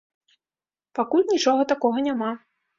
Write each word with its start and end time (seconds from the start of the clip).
Пакуль 1.01 1.29
нічога 1.35 1.69
такога 1.75 1.97
няма. 2.11 2.35